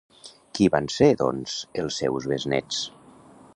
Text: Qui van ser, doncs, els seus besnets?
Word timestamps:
Qui 0.59 0.69
van 0.75 0.87
ser, 0.93 1.09
doncs, 1.19 1.59
els 1.85 2.01
seus 2.03 2.29
besnets? 2.35 2.83